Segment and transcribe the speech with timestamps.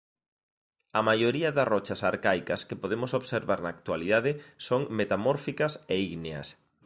[0.99, 4.31] A maioría das rochas arcaicas que podemos observar na actualidade
[4.67, 6.47] son metamórficas e ígneas.